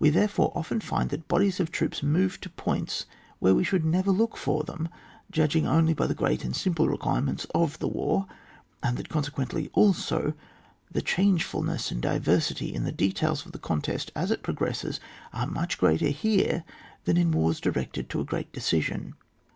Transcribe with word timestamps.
We 0.00 0.10
therefore 0.10 0.50
often 0.56 0.80
find 0.80 1.08
that 1.10 1.28
bodies 1.28 1.60
of 1.60 1.70
troops 1.70 2.02
move 2.02 2.40
to 2.40 2.50
points 2.50 3.06
where 3.38 3.54
we 3.54 3.62
should 3.62 3.84
never 3.84 4.10
look 4.10 4.36
for 4.36 4.64
thein, 4.64 4.88
judging 5.30 5.68
only 5.68 5.94
by 5.94 6.08
the 6.08 6.16
g^eat 6.16 6.42
and 6.42 6.52
simple 6.56 6.88
requirements 6.88 7.46
of 7.54 7.78
the 7.78 7.86
war; 7.86 8.26
and 8.82 8.96
that 8.96 9.08
consequently, 9.08 9.70
also, 9.72 10.32
the 10.90 11.00
changeful 11.00 11.62
ness 11.62 11.92
and 11.92 12.02
diversity 12.02 12.74
in 12.74 12.82
the 12.82 12.90
details 12.90 13.46
of 13.46 13.52
the 13.52 13.60
contest 13.60 14.10
as 14.16 14.32
it 14.32 14.42
progresses, 14.42 14.98
are 15.32 15.46
much 15.46 15.78
greater 15.78 16.08
here 16.08 16.64
than 17.04 17.16
in 17.16 17.30
wars 17.30 17.60
directed 17.60 18.08
to 18.10 18.20
a 18.20 18.24
great 18.24 18.52
decision. 18.52 19.14